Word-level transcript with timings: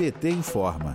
PT 0.00 0.30
informa. 0.30 0.94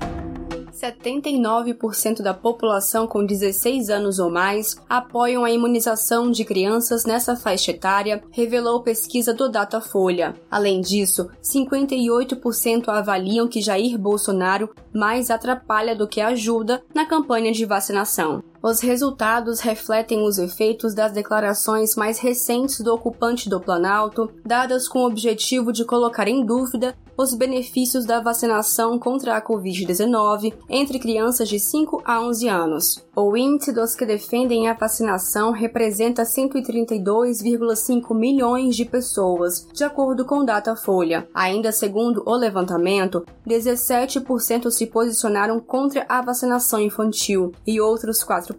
79% 0.73 2.23
da 2.23 2.33
população 2.33 3.05
com 3.05 3.23
16 3.23 3.91
anos 3.91 4.17
ou 4.17 4.31
mais 4.31 4.81
apoiam 4.89 5.45
a 5.45 5.51
imunização 5.51 6.31
de 6.31 6.43
crianças 6.43 7.05
nessa 7.05 7.35
faixa 7.35 7.69
etária, 7.69 8.23
revelou 8.31 8.81
pesquisa 8.81 9.31
do 9.31 9.47
Datafolha. 9.47 10.33
Além 10.49 10.81
disso, 10.81 11.29
58% 11.43 12.89
avaliam 12.89 13.47
que 13.47 13.61
Jair 13.61 13.95
Bolsonaro 13.95 14.73
mais 14.91 15.29
atrapalha 15.29 15.95
do 15.95 16.07
que 16.07 16.19
ajuda 16.19 16.81
na 16.91 17.05
campanha 17.05 17.51
de 17.51 17.63
vacinação. 17.63 18.43
Os 18.65 18.79
resultados 18.79 19.59
refletem 19.59 20.23
os 20.23 20.39
efeitos 20.39 20.95
das 20.95 21.11
declarações 21.11 21.95
mais 21.95 22.17
recentes 22.17 22.81
do 22.81 22.95
ocupante 22.95 23.47
do 23.47 23.59
Planalto, 23.59 24.27
dadas 24.43 24.87
com 24.87 25.03
o 25.03 25.05
objetivo 25.05 25.71
de 25.71 25.85
colocar 25.85 26.27
em 26.27 26.43
dúvida 26.43 26.95
os 27.15 27.35
benefícios 27.35 28.05
da 28.05 28.19
vacinação 28.19 28.97
contra 28.99 29.37
a 29.37 29.41
Covid-19 29.41 30.53
entre 30.67 30.99
crianças 30.99 31.47
de 31.47 31.59
5 31.59 32.01
a 32.03 32.19
11 32.21 32.49
anos. 32.49 33.05
O 33.15 33.37
índice 33.37 33.71
dos 33.71 33.95
que 33.95 34.05
defendem 34.05 34.67
a 34.67 34.73
vacinação 34.73 35.51
representa 35.51 36.23
132,5 36.23 38.13
milhões 38.13 38.75
de 38.75 38.83
pessoas, 38.83 39.65
de 39.71 39.85
acordo 39.85 40.25
com 40.25 40.43
Datafolha. 40.43 41.25
Ainda 41.33 41.71
segundo 41.71 42.21
o 42.25 42.35
levantamento, 42.35 43.25
17% 43.47 44.69
se 44.69 44.87
posicionaram 44.87 45.61
contra 45.61 46.05
a 46.09 46.21
vacinação 46.21 46.81
infantil 46.81 47.53
e 47.65 47.79
outros 47.79 48.25
4% 48.25 48.54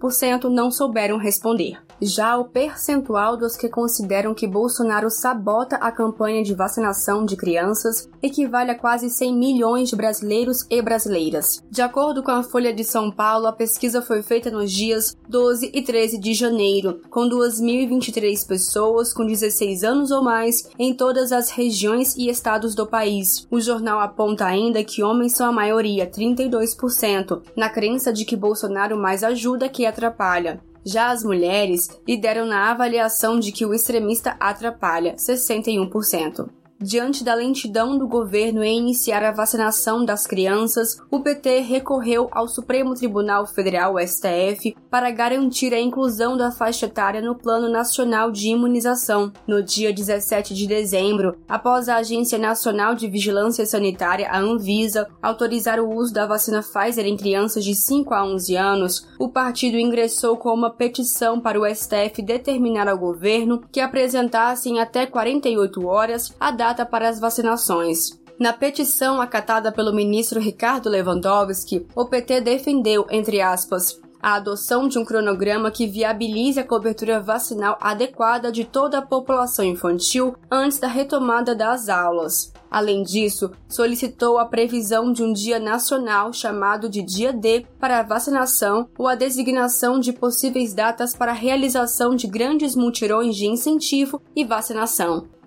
não 0.50 0.70
souberam 0.70 1.16
responder. 1.18 1.78
Já 2.00 2.36
o 2.36 2.44
percentual 2.44 3.36
dos 3.36 3.56
que 3.56 3.68
consideram 3.68 4.34
que 4.34 4.46
Bolsonaro 4.46 5.08
sabota 5.08 5.76
a 5.76 5.90
campanha 5.90 6.42
de 6.42 6.54
vacinação 6.54 7.24
de 7.24 7.36
crianças 7.36 8.08
equivale 8.22 8.70
a 8.70 8.78
quase 8.78 9.08
100 9.08 9.34
milhões 9.34 9.88
de 9.88 9.96
brasileiros 9.96 10.66
e 10.70 10.82
brasileiras. 10.82 11.62
De 11.70 11.80
acordo 11.80 12.22
com 12.22 12.30
a 12.30 12.42
Folha 12.42 12.72
de 12.72 12.84
São 12.84 13.10
Paulo, 13.10 13.46
a 13.46 13.52
pesquisa 13.52 14.02
foi 14.02 14.22
feita 14.22 14.50
nos 14.50 14.70
dias 14.70 15.16
12 15.28 15.70
e 15.72 15.82
13 15.82 16.18
de 16.18 16.34
janeiro, 16.34 17.00
com 17.08 17.28
2.023 17.28 18.46
pessoas 18.46 19.12
com 19.12 19.26
16 19.26 19.82
anos 19.82 20.10
ou 20.10 20.22
mais 20.22 20.68
em 20.78 20.92
todas 20.92 21.32
as 21.32 21.50
regiões 21.50 22.14
e 22.16 22.28
estados 22.28 22.74
do 22.74 22.86
país. 22.86 23.46
O 23.50 23.58
jornal 23.58 24.00
aponta 24.00 24.44
ainda 24.44 24.84
que 24.84 25.02
homens 25.02 25.32
são 25.32 25.48
a 25.48 25.52
maioria, 25.52 26.06
32%, 26.06 27.42
na 27.56 27.70
crença 27.70 28.12
de 28.12 28.24
que 28.24 28.36
Bolsonaro 28.36 28.98
mais 28.98 29.24
ajuda 29.24 29.68
que 29.68 29.86
atrapalha. 29.86 30.60
Já 30.86 31.10
as 31.10 31.24
mulheres 31.24 31.90
lideram 32.06 32.46
na 32.46 32.70
avaliação 32.70 33.40
de 33.40 33.50
que 33.50 33.66
o 33.66 33.74
extremista 33.74 34.36
atrapalha, 34.38 35.16
61%. 35.16 36.48
Diante 36.78 37.24
da 37.24 37.34
lentidão 37.34 37.96
do 37.96 38.06
governo 38.06 38.62
em 38.62 38.76
iniciar 38.76 39.24
a 39.24 39.32
vacinação 39.32 40.04
das 40.04 40.26
crianças, 40.26 40.98
o 41.10 41.20
PT 41.20 41.60
recorreu 41.60 42.28
ao 42.30 42.46
Supremo 42.46 42.94
Tribunal 42.94 43.46
Federal, 43.46 43.94
STF, 43.98 44.76
para 44.90 45.10
garantir 45.10 45.72
a 45.72 45.80
inclusão 45.80 46.36
da 46.36 46.52
faixa 46.52 46.84
etária 46.84 47.22
no 47.22 47.34
Plano 47.34 47.70
Nacional 47.70 48.30
de 48.30 48.48
Imunização. 48.48 49.32
No 49.46 49.62
dia 49.62 49.90
17 49.90 50.54
de 50.54 50.66
dezembro, 50.66 51.38
após 51.48 51.88
a 51.88 51.96
Agência 51.96 52.38
Nacional 52.38 52.94
de 52.94 53.08
Vigilância 53.08 53.64
Sanitária, 53.64 54.28
a 54.28 54.38
Anvisa, 54.38 55.08
autorizar 55.22 55.80
o 55.80 55.90
uso 55.94 56.12
da 56.12 56.26
vacina 56.26 56.62
Pfizer 56.62 57.06
em 57.06 57.16
crianças 57.16 57.64
de 57.64 57.74
5 57.74 58.12
a 58.12 58.22
11 58.22 58.54
anos, 58.54 59.08
o 59.18 59.30
partido 59.30 59.78
ingressou 59.78 60.36
com 60.36 60.52
uma 60.52 60.70
petição 60.70 61.40
para 61.40 61.58
o 61.58 61.66
STF 61.66 62.20
determinar 62.20 62.86
ao 62.86 62.98
governo 62.98 63.62
que 63.72 63.80
apresentasse 63.80 64.68
em 64.68 64.78
até 64.78 65.06
48 65.06 65.86
horas 65.86 66.34
a 66.38 66.50
data 66.50 66.65
data 66.66 66.84
para 66.84 67.08
as 67.08 67.20
vacinações. 67.20 68.10
Na 68.40 68.52
petição 68.52 69.20
acatada 69.20 69.70
pelo 69.70 69.94
ministro 69.94 70.40
Ricardo 70.40 70.88
Lewandowski, 70.88 71.86
o 71.94 72.04
PT 72.04 72.40
defendeu, 72.40 73.06
entre 73.08 73.40
aspas, 73.40 74.00
a 74.20 74.34
adoção 74.34 74.88
de 74.88 74.98
um 74.98 75.04
cronograma 75.04 75.70
que 75.70 75.86
viabilize 75.86 76.58
a 76.58 76.64
cobertura 76.64 77.20
vacinal 77.20 77.78
adequada 77.80 78.50
de 78.50 78.64
toda 78.64 78.98
a 78.98 79.02
população 79.02 79.64
infantil 79.64 80.34
antes 80.50 80.80
da 80.80 80.88
retomada 80.88 81.54
das 81.54 81.88
aulas. 81.88 82.52
Além 82.68 83.04
disso, 83.04 83.52
solicitou 83.68 84.38
a 84.38 84.44
previsão 84.44 85.12
de 85.12 85.22
um 85.22 85.32
dia 85.32 85.60
nacional 85.60 86.32
chamado 86.32 86.88
de 86.88 87.02
Dia 87.02 87.32
D 87.32 87.64
para 87.78 88.00
a 88.00 88.02
vacinação 88.02 88.88
ou 88.98 89.06
a 89.06 89.14
designação 89.14 90.00
de 90.00 90.12
possíveis 90.12 90.74
datas 90.74 91.14
para 91.14 91.30
a 91.30 91.34
realização 91.34 92.16
de 92.16 92.26
grandes 92.26 92.74
mutirões 92.74 93.36
de 93.36 93.46
incentivo 93.46 94.20
e 94.34 94.44
vacinação. 94.44 95.28